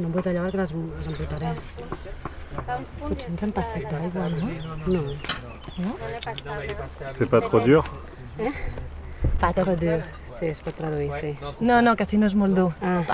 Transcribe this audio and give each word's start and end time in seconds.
No 0.00 0.06
em 0.08 0.12
bota 0.14 0.30
allò 0.30 0.46
que 0.50 0.56
les, 0.56 0.70
les 0.72 1.08
embotaré. 1.10 1.50
Potser 3.00 3.26
ens 3.28 3.42
hem 3.44 3.52
passat 3.52 3.84
d'aigua, 3.90 4.28
no? 4.32 4.46
No. 4.94 5.02
C'est 7.18 7.28
pas 7.28 7.40
trop 7.40 7.60
dur 7.60 7.84
Pas 9.40 9.52
trop 9.52 9.76
dur. 9.80 10.00
Sí, 10.38 10.46
es 10.48 10.60
pot 10.64 10.76
traduir, 10.76 11.10
sí. 11.20 11.34
No, 11.60 11.82
no, 11.84 11.94
que 11.96 12.06
si 12.08 12.16
no 12.16 12.26
és 12.30 12.34
molt 12.34 12.56
dur. 12.56 12.72
Ah. 12.80 13.04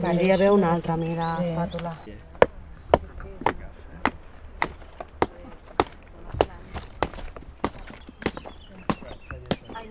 Valdria 0.00 0.34
haver 0.34 0.50
una 0.56 0.72
altra 0.72 0.96
mida 0.96 1.36
Sí. 1.36 1.50
espàtula. 1.50 1.94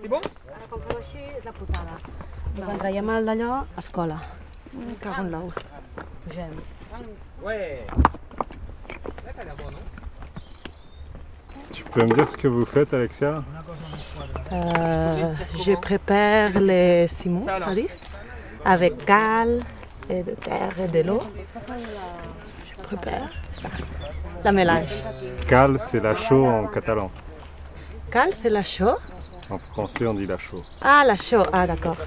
C'est 0.01 0.07
bon 0.07 0.21
Ara, 0.49 0.65
com 0.69 0.81
fem 0.87 0.97
així, 0.99 1.23
és 1.37 1.45
la 1.45 1.51
putada. 1.55 1.97
I 2.55 2.61
quan 2.61 2.77
traiem 2.81 3.09
el 3.15 3.25
d'allò, 3.29 3.55
escola. 3.81 4.19
Cago 5.01 5.23
en 5.23 5.31
l'ou. 5.33 5.51
Pugem. 6.25 6.53
Ouais. 7.43 7.85
Tu 11.71 11.83
peux 11.83 12.03
me 12.03 12.13
dire 12.13 12.27
ce 12.27 12.37
que 12.37 12.47
vous 12.47 12.65
faites, 12.65 12.93
Alexia 12.93 13.41
Euh, 14.51 15.33
je 15.63 15.75
prépare 15.75 16.59
les 16.59 17.07
ciments 17.07 17.41
salés 17.41 17.89
avec 18.65 19.05
cal 19.05 19.63
et 20.09 20.23
de 20.23 20.33
terre 20.33 20.79
et 20.79 20.87
de 20.87 21.01
l'eau. 21.01 21.19
Je 22.69 22.81
prépare 22.83 23.29
ça. 23.53 23.69
La 24.43 24.51
mélange. 24.51 24.95
Cal, 25.47 25.79
c'est 25.91 26.01
la 26.01 26.15
chaux 26.15 26.45
en 26.45 26.67
catalan. 26.67 27.11
Cal, 28.11 28.33
c'est 28.33 28.49
la 28.49 28.63
chaux. 28.63 28.97
En 29.49 29.57
français, 29.57 30.05
on 30.05 30.13
dit 30.13 30.27
la 30.27 30.37
chaux. 30.37 30.63
Ah, 30.81 31.03
la 31.05 31.15
chaux. 31.17 31.43
Ah, 31.51 31.65
d'accord. 31.65 31.97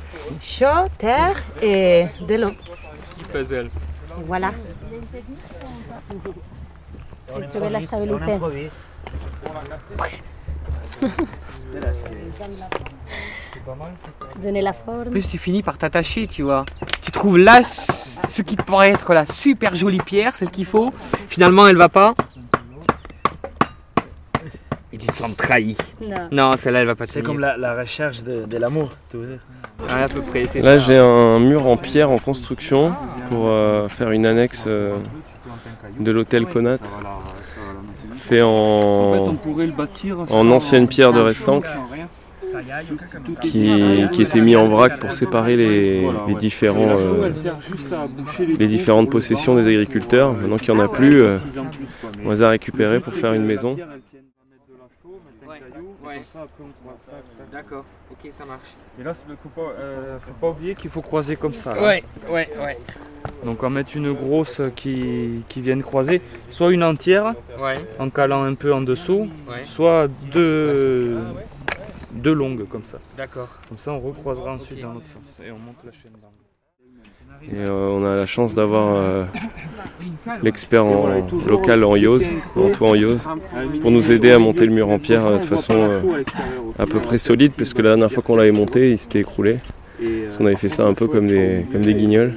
Chaux, 0.41 0.88
terre 0.98 1.43
et 1.60 2.07
de 2.29 2.34
l'eau. 2.37 2.52
Puzzle. 3.32 3.68
Voilà. 4.26 4.51
Trouver 7.51 7.71
la 7.71 7.80
stabilité. 7.87 8.38
Donner 14.43 14.62
la 14.62 14.71
En 14.71 14.73
forme. 14.74 15.10
plus, 15.10 15.29
tu 15.29 15.38
finis 15.38 15.62
par 15.62 15.79
t'attacher, 15.79 16.27
tu 16.27 16.43
vois. 16.43 16.65
Tu 17.01 17.10
trouves 17.10 17.38
là 17.38 17.62
ce 17.65 18.43
qui 18.43 18.56
pourrait 18.56 18.90
être 18.90 19.12
la 19.15 19.27
super 19.27 19.74
jolie 19.74 20.01
pierre, 20.01 20.34
celle 20.34 20.51
qu'il 20.51 20.65
faut. 20.65 20.93
Finalement, 21.29 21.66
elle 21.66 21.77
va 21.77 21.88
pas. 21.88 22.15
Et 25.23 25.28
tu 25.28 25.34
te 25.34 25.37
sens 25.37 25.37
trahi. 25.37 25.76
Non. 26.01 26.16
Non, 26.51 26.56
celle-là, 26.56 26.80
elle 26.80 26.87
va 26.87 26.95
pas 26.95 27.06
C'est 27.06 27.23
comme 27.23 27.40
la, 27.40 27.56
la 27.56 27.74
recherche 27.74 28.23
de, 28.23 28.45
de 28.46 28.56
l'amour, 28.56 28.90
tu 29.10 29.18
veux 29.18 29.26
dire. 29.26 29.38
Ouais, 29.95 30.02
à 30.02 30.09
peu 30.09 30.20
près. 30.20 30.45
c'est 30.45 30.60
Là, 30.60 30.78
ça. 30.78 30.87
j'ai 30.87 30.96
un 30.98 31.38
mur 31.38 31.66
en 31.66 31.76
pierre 31.76 32.10
en 32.10 32.18
construction 32.18 32.92
pour 33.28 33.48
euh, 33.48 33.88
faire 33.88 34.10
une 34.10 34.26
annexe 34.26 34.65
euh, 34.66 34.96
de 35.98 36.10
l'hôtel 36.12 36.46
Conat, 36.46 36.78
fait 38.16 38.43
en, 38.43 39.37
ancienne 40.30 40.87
pierre 40.87 41.12
de 41.12 41.20
Restanque, 41.20 41.66
qui, 43.40 43.70
qui 44.12 44.23
était 44.23 44.40
mis 44.40 44.56
en 44.56 44.68
vrac 44.68 44.98
pour 44.98 45.12
séparer 45.12 45.56
les, 45.56 46.06
les 46.28 46.34
différents, 46.34 46.98
euh, 46.98 47.30
les 48.59 48.66
différentes 48.66 49.10
possessions 49.10 49.54
des 49.56 49.66
agriculteurs. 49.66 50.32
Maintenant 50.34 50.56
qu'il 50.56 50.74
n'y 50.74 50.80
en 50.80 50.84
a 50.84 50.88
plus, 50.88 51.23
euh, 51.23 51.38
on 52.24 52.30
les 52.30 52.43
a 52.43 52.48
récupérés 52.50 53.00
pour 53.00 53.12
faire 53.15 53.32
une 53.32 53.45
maison. 53.45 53.76
Ouais. 56.05 56.23
D'accord, 57.53 57.85
ok, 58.11 58.31
ça 58.33 58.45
marche. 58.45 58.69
Et 59.01 59.05
là, 59.05 59.15
il 59.29 59.37
faut 59.37 59.49
pas, 59.49 59.71
euh, 59.79 60.19
faut 60.21 60.33
pas 60.41 60.49
oublier 60.51 60.75
qu'il 60.75 60.91
faut 60.91 61.03
croiser 61.03 61.37
comme 61.37 61.55
ça. 61.55 61.75
là. 61.75 61.83
Ouais, 61.83 62.05
ouais, 62.29 62.49
ouais. 62.61 62.79
Donc 63.45 63.63
en 63.63 63.71
mettre 63.71 63.97
une 63.97 64.12
grosse 64.12 64.61
qui, 64.75 65.45
qui 65.49 65.62
vienne 65.62 65.83
croiser, 65.83 66.21
soit 66.51 66.73
une 66.73 66.83
entière 66.83 67.35
Ouais, 67.59 67.85
en 67.99 68.11
calant 68.11 68.43
un 68.45 68.55
peu 68.55 68.73
en 68.75 68.81
dessous, 68.81 69.31
ouais. 69.49 69.65
soit 69.65 70.09
deux, 70.33 71.19
deux 72.12 72.33
longues 72.33 72.67
comme 72.69 72.85
ça. 72.85 72.99
D'accord. 73.17 73.49
Comme 73.69 73.79
ça, 73.79 73.93
on 73.93 74.01
recroisera 74.01 74.53
ensuite 74.53 74.81
dans 74.81 74.93
l'autre 74.93 75.09
sens 75.09 75.39
et 75.45 75.51
on 75.51 75.59
monte 75.59 75.77
la 75.85 75.93
chaîne 75.93 76.12
d'angle. 76.12 77.53
Et 77.57 77.59
euh, 77.69 77.89
on 77.89 78.05
a 78.05 78.15
la 78.17 78.27
chance 78.27 78.55
d'avoir 78.55 78.95
euh, 78.95 79.25
l'expert 80.43 80.85
en- 80.85 81.09
local 81.49 81.85
en 81.85 81.97
Yose, 81.97 82.27
Antoine 82.57 82.91
en 82.91 82.95
Yose, 82.95 83.29
pour 83.81 83.91
nous 83.91 84.11
aider 84.13 84.31
à 84.31 84.39
monter 84.39 84.67
le 84.67 84.73
mur 84.73 84.89
en 84.89 84.99
pierre 84.99 85.27
euh, 85.27 85.39
de 85.39 85.45
façon 85.45 85.75
euh, 85.77 86.23
à 86.79 86.87
peu 86.87 86.99
près 87.01 87.19
solide, 87.19 87.53
parce 87.57 87.75
que 87.75 87.83
la 87.83 87.91
dernière 87.91 88.11
fois 88.12 88.23
qu'on 88.23 88.37
l'avait 88.37 88.53
monté, 88.53 88.91
il 88.91 88.99
s'était 88.99 89.21
écroulé. 89.21 89.59
Parce 90.25 90.37
qu'on 90.37 90.47
avait 90.47 90.57
fait 90.57 90.69
ça 90.69 90.85
un 90.85 90.95
peu 90.95 91.07
comme 91.07 91.29
des, 91.29 91.65
comme 91.71 91.83
des 91.83 91.95
guignols. 91.95 92.35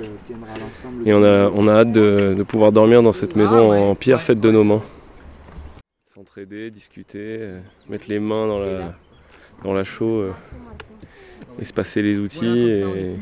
Et 1.05 1.13
on 1.13 1.23
a, 1.23 1.49
on 1.49 1.67
a 1.67 1.71
hâte 1.79 1.91
de, 1.91 2.35
de 2.37 2.43
pouvoir 2.43 2.71
dormir 2.71 3.01
dans 3.01 3.11
cette 3.11 3.35
maison 3.35 3.71
en 3.71 3.95
pierre 3.95 4.21
faite 4.21 4.39
de 4.39 4.51
nos 4.51 4.63
mains. 4.63 4.81
S'entraider, 6.13 6.69
discuter, 6.69 7.17
euh, 7.39 7.59
mettre 7.89 8.05
les 8.07 8.19
mains 8.19 8.47
dans 8.47 8.59
la, 8.59 8.93
dans 9.63 9.73
la 9.73 9.83
chaux 9.83 10.19
euh, 10.19 10.31
et 11.59 11.65
se 11.65 11.73
passer 11.73 12.01
les 12.03 12.19
outils. 12.19 12.45
Et, 12.45 12.79
et 12.81 13.15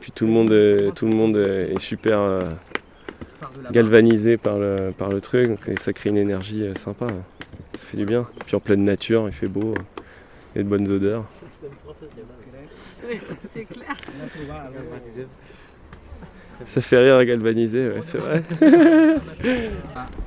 puis 0.00 0.12
tout 0.12 0.26
le 0.26 0.32
monde, 0.32 0.52
est- 0.52 0.92
tout 0.94 1.06
le 1.06 1.16
monde 1.16 1.36
est 1.36 1.78
super 1.80 2.20
galvanisé 3.70 4.36
par 4.36 4.58
le, 4.58 4.92
par 4.96 5.08
le 5.08 5.20
truc, 5.20 5.48
donc 5.48 5.68
et 5.68 5.76
ça 5.78 5.92
crée 5.92 6.10
une 6.10 6.18
énergie 6.18 6.62
euh, 6.62 6.74
sympa. 6.74 7.06
Ça 7.74 7.84
fait 7.84 7.96
du 7.96 8.04
bien. 8.04 8.26
Puis 8.46 8.56
en 8.56 8.60
pleine 8.60 8.84
nature, 8.84 9.24
il 9.26 9.32
fait 9.32 9.48
beau, 9.48 9.72
euh, 9.72 9.74
il 10.54 10.58
y 10.58 10.60
a 10.60 10.64
de 10.64 10.68
bonnes 10.68 10.88
odeurs. 10.88 11.24
Ça 16.66 16.80
fait 16.80 16.98
rire 16.98 17.16
à 17.16 17.24
galvaniser, 17.24 17.88
ouais, 17.88 18.00
c'est 18.02 18.18
vrai. 18.18 18.42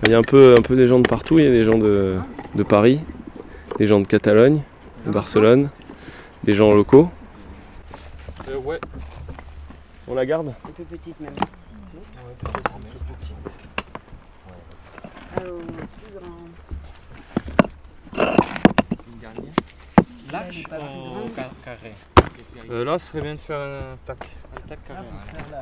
il 0.05 0.11
y 0.11 0.13
a 0.13 0.17
un 0.17 0.21
peu, 0.21 0.55
un 0.57 0.61
peu 0.61 0.75
des 0.75 0.87
gens 0.87 0.99
de 0.99 1.07
partout, 1.07 1.39
il 1.39 1.45
y 1.45 1.47
a 1.47 1.51
des 1.51 1.63
gens 1.63 1.77
de, 1.77 2.17
de 2.55 2.63
Paris, 2.63 2.99
des 3.77 3.87
gens 3.87 4.01
de 4.01 4.07
Catalogne, 4.07 4.61
de 5.05 5.11
Barcelone, 5.11 5.69
des 6.43 6.53
gens 6.53 6.73
locaux. 6.73 7.09
Euh, 8.49 8.57
ouais, 8.57 8.79
On 10.07 10.15
la 10.15 10.25
garde? 10.25 10.49
Un 10.49 10.71
peu 10.71 10.83
petite 10.83 11.19
même. 11.19 11.33
Euh, 22.69 22.83
là, 22.83 22.99
ce 22.99 23.07
serait 23.07 23.21
bien 23.21 23.35
de 23.35 23.39
faire 23.39 23.59
un 23.59 23.95
tac. 24.05 24.17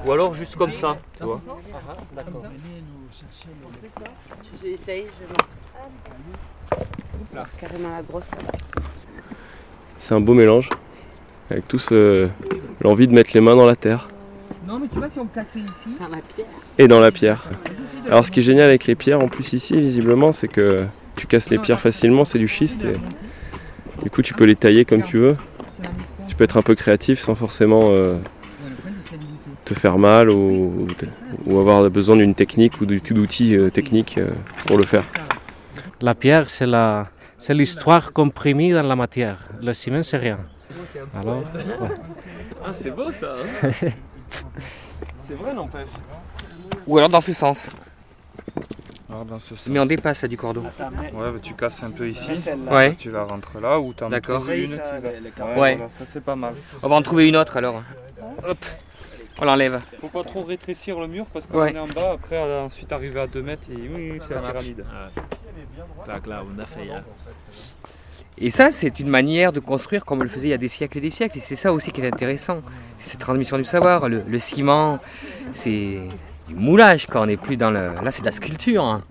Ou 0.06 0.12
alors 0.12 0.34
juste 0.34 0.56
comme 0.56 0.74
ça, 0.74 0.98
tu 1.18 1.24
vois. 1.24 1.40
J'essaye, 4.62 5.06
je 5.20 5.26
vois. 5.26 5.46
Carrément 7.60 7.90
la 7.90 8.02
grosse. 8.02 8.30
C'est 10.00 10.16
un 10.16 10.22
beau 10.22 10.34
mélange, 10.34 10.70
avec 11.50 11.68
tous 11.68 11.90
euh, 11.92 12.30
l'envie 12.82 13.08
de 13.08 13.14
mettre 13.14 13.32
les 13.34 13.42
mains 13.42 13.56
dans 13.56 13.66
la 13.66 13.76
terre 13.76 14.10
Non, 14.68 14.80
mais 14.80 14.88
tu 14.88 14.98
vois, 14.98 15.10
si 15.10 15.20
on 15.20 15.26
plaçait 15.26 15.60
ici. 15.60 15.90
Faire 15.98 16.10
la 16.10 16.18
pierre. 16.18 16.48
et 16.78 16.88
dans 16.88 17.00
la 17.00 17.12
pierre. 17.12 17.44
Alors 18.08 18.26
ce 18.26 18.32
qui 18.32 18.40
est 18.40 18.44
génial 18.44 18.70
avec 18.70 18.86
les 18.86 18.96
pierres 18.96 19.20
en 19.22 19.28
plus 19.28 19.54
ici 19.54 19.80
visiblement 19.80 20.32
c'est 20.32 20.48
que 20.48 20.86
tu 21.16 21.28
casses 21.28 21.50
les 21.50 21.58
pierres 21.60 21.80
facilement, 21.80 22.26
c'est 22.26 22.40
du 22.40 22.48
schiste 22.48 22.84
et 22.86 22.96
du 24.04 24.10
coup 24.10 24.22
tu 24.22 24.34
peux 24.34 24.46
les 24.46 24.56
tailler 24.56 24.86
comme 24.86 25.04
tu 25.04 25.18
veux. 25.18 25.36
Tu 26.28 26.36
peux 26.36 26.44
être 26.46 26.58
un 26.58 26.62
peu 26.62 26.76
créatif 26.76 27.20
sans 27.20 27.36
forcément 27.36 27.90
euh, 27.92 28.16
te 29.66 29.74
faire 29.74 29.98
mal 29.98 30.30
ou, 30.30 30.88
ou 31.46 31.60
avoir 31.60 31.90
besoin 31.90 32.16
d'une 32.16 32.34
technique 32.36 32.82
ou 32.82 32.86
d'outils 32.86 33.56
euh, 33.56 33.70
techniques 33.70 34.18
euh, 34.18 34.30
pour 34.66 34.78
le 34.78 34.84
faire. 34.84 35.04
La 36.02 36.16
pierre, 36.16 36.50
c'est 36.50 36.66
la, 36.66 37.10
c'est 37.38 37.54
l'histoire 37.54 38.12
comprimée 38.14 38.72
dans 38.74 38.84
la 38.84 38.96
matière. 38.96 39.38
Le 39.62 39.74
ciment, 39.74 40.04
c'est 40.04 40.18
rien. 40.18 40.40
Alors, 41.16 41.44
Ah, 42.66 42.72
c'est 42.74 42.92
beau 42.92 43.12
ça 43.12 43.34
C'est 45.28 45.34
vrai, 45.36 45.54
n'empêche. 45.54 45.90
Ou 46.88 46.98
alors 46.98 47.10
dans 47.10 47.22
ce 47.22 47.34
sens. 47.34 47.70
Alors, 49.10 49.26
dans 49.26 49.40
ce 49.40 49.56
sens. 49.56 49.68
Mais 49.70 49.80
on 49.80 49.86
dépasse 49.86 50.20
ça 50.20 50.28
du 50.28 50.38
cordeau. 50.38 50.62
Ouais, 50.62 51.32
bah, 51.32 51.40
tu 51.42 51.54
casses 51.54 51.84
un 51.84 51.92
peu 51.92 52.10
ici. 52.10 52.32
Ouais. 52.70 52.96
Tu 52.96 53.12
la 53.12 53.24
rentres 53.24 53.60
là 53.60 53.80
ou 53.80 53.94
t'en 53.94 54.10
mets 54.10 54.20
D'accord. 54.20 54.48
une 54.50 54.66
qui 54.68 54.76
va. 54.76 55.46
Ouais, 55.46 55.60
Ouais. 55.60 55.76
voilà, 55.76 55.92
ça 55.98 56.06
c'est 56.08 56.24
pas 56.24 56.36
mal. 56.36 56.56
On 56.82 56.88
va 56.90 56.96
en 56.96 57.02
trouver 57.02 57.28
une 57.30 57.36
autre 57.36 57.58
alors. 57.58 57.84
Hop. 58.46 58.58
On 59.40 59.46
l'enlève. 59.46 59.80
Faut 60.00 60.10
pas 60.10 60.24
trop 60.24 60.44
rétrécir 60.44 61.00
le 61.00 61.08
mur 61.08 61.26
parce 61.34 61.46
qu'on 61.48 61.60
Ouais. 61.62 61.74
est 61.74 61.80
en 61.80 61.88
bas, 61.88 62.12
après 62.14 62.40
ensuite 62.60 62.92
arriver 62.92 63.20
à 63.20 63.28
2 63.28 63.42
mètres 63.42 63.68
et 63.72 63.76
oui, 63.90 64.20
c'est 64.28 64.36
la 64.36 64.42
pyramide. 64.42 64.86
Et 68.38 68.50
ça, 68.50 68.72
c'est 68.72 69.00
une 69.00 69.10
manière 69.10 69.54
de 69.54 69.60
construire 69.60 70.06
comme 70.06 70.20
on 70.20 70.24
le 70.24 70.30
faisait 70.30 70.48
il 70.48 70.52
y 70.52 70.56
a 70.56 70.58
des 70.58 70.68
siècles 70.68 70.98
et 70.98 71.02
des 71.02 71.10
siècles. 71.10 71.38
Et 71.38 71.42
c'est 71.42 71.56
ça 71.56 71.72
aussi 71.72 71.92
qui 71.92 72.02
est 72.02 72.08
intéressant. 72.08 72.62
C'est 72.98 73.12
cette 73.12 73.20
transmission 73.20 73.58
du 73.58 73.64
savoir. 73.64 74.10
Le, 74.10 74.40
ciment, 74.40 75.00
c'est 75.52 76.00
du 76.48 76.56
moulage 76.56 77.08
quand 77.08 77.22
on 77.24 77.26
n'est 77.28 77.38
plus 77.38 77.58
dans 77.58 77.72
le. 77.72 77.94
Là, 78.04 78.12
c'est 78.12 78.22
de 78.22 78.26
la 78.26 78.32
sculpture. 78.32 78.84
Hein. 78.84 79.04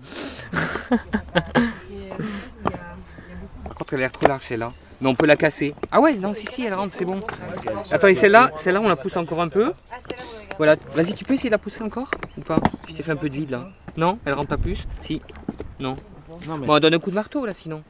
Par 3.63 3.75
contre, 3.75 3.93
elle 3.93 4.01
est 4.01 4.09
trop 4.09 4.27
large 4.27 4.43
celle-là. 4.43 4.71
Mais 5.01 5.09
on 5.09 5.15
peut 5.15 5.25
la 5.25 5.35
casser. 5.35 5.73
Ah 5.91 5.99
ouais, 5.99 6.13
non, 6.15 6.33
si, 6.33 6.45
si, 6.45 6.65
elle 6.65 6.73
rentre, 6.73 6.93
c'est 6.93 7.05
bon. 7.05 7.19
Attends, 7.91 8.07
et 8.07 8.15
celle-là, 8.15 8.51
celle-là, 8.55 8.81
on 8.81 8.87
la 8.87 8.95
pousse 8.95 9.17
encore 9.17 9.41
un 9.41 9.49
peu. 9.49 9.73
Voilà, 10.57 10.75
vas-y, 10.95 11.13
tu 11.13 11.25
peux 11.25 11.33
essayer 11.33 11.49
de 11.49 11.55
la 11.55 11.57
pousser 11.57 11.83
encore 11.83 12.11
ou 12.37 12.41
pas? 12.41 12.59
Je 12.87 12.93
t'ai 12.93 13.03
fait 13.03 13.11
un 13.11 13.15
peu 13.15 13.27
de 13.27 13.33
vide 13.33 13.49
là. 13.49 13.69
Non, 13.97 14.19
elle 14.25 14.33
rentre 14.33 14.49
pas 14.49 14.57
plus? 14.57 14.87
Si? 15.01 15.21
Non? 15.79 15.97
Bon, 16.45 16.65
on 16.67 16.79
donne 16.79 16.93
un 16.93 16.99
coup 16.99 17.09
de 17.09 17.15
marteau 17.15 17.45
là 17.45 17.53
sinon. 17.53 17.83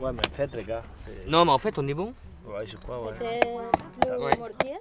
Ouais, 0.00 0.12
mais 0.12 0.26
en 0.26 0.30
fait, 0.30 0.54
regarde. 0.54 0.84
Non, 1.26 1.44
mais 1.44 1.52
en 1.52 1.58
fait, 1.58 1.78
on 1.78 1.86
est 1.88 1.94
bon 1.94 2.12
Ouais, 2.46 2.66
je 2.66 2.76
crois, 2.76 3.02
ouais. 3.02 3.12
C'était 3.18 4.10
le 4.10 4.38
mortier 4.38 4.76